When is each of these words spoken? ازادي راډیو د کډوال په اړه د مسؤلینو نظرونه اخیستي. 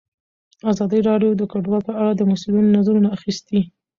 ازادي 0.71 0.99
راډیو 1.09 1.31
د 1.37 1.43
کډوال 1.51 1.81
په 1.87 1.93
اړه 2.01 2.11
د 2.15 2.21
مسؤلینو 2.31 2.73
نظرونه 2.77 3.09
اخیستي. 3.17 3.59